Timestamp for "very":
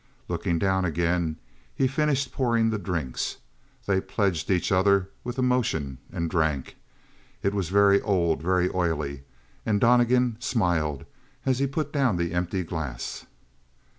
7.69-8.01, 8.41-8.67